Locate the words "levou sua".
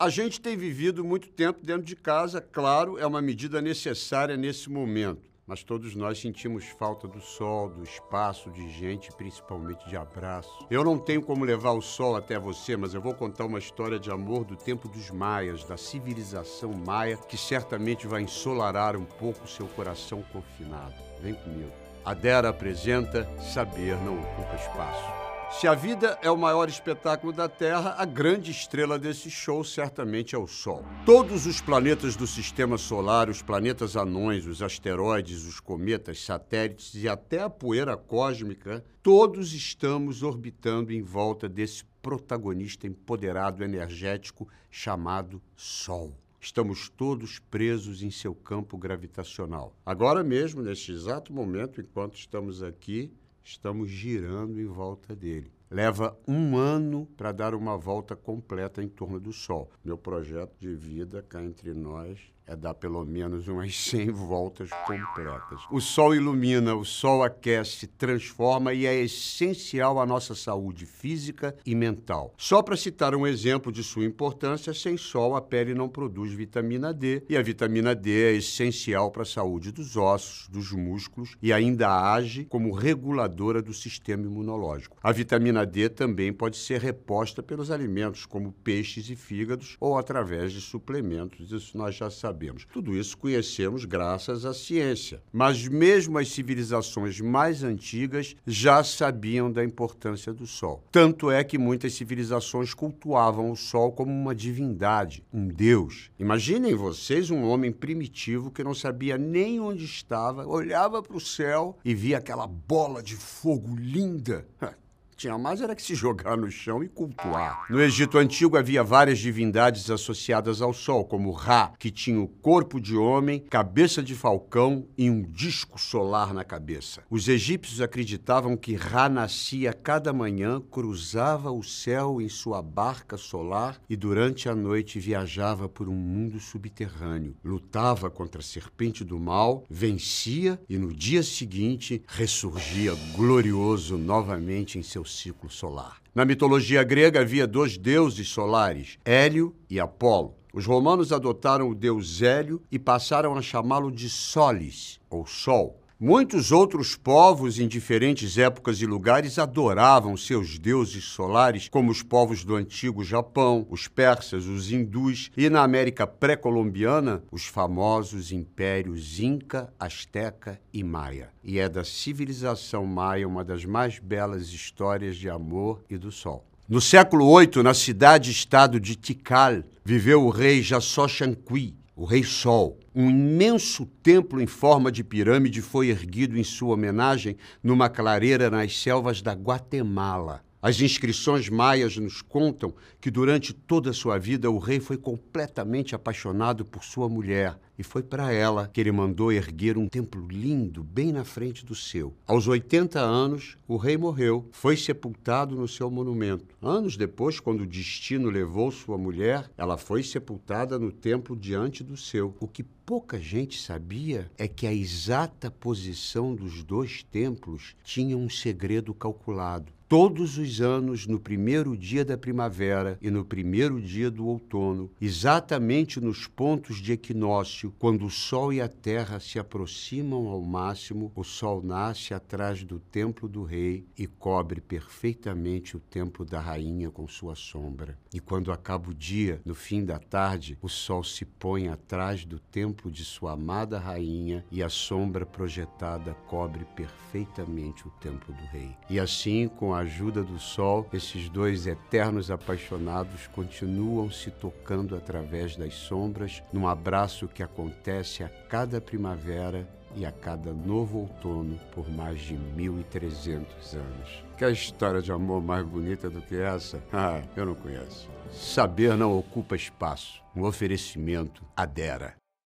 208.28-208.98